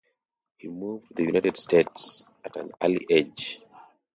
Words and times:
He 0.57 0.67
moved 0.67 1.09
to 1.09 1.13
the 1.13 1.25
United 1.27 1.57
States 1.57 2.25
at 2.43 2.55
an 2.55 2.71
early 2.81 3.05
age. 3.11 3.61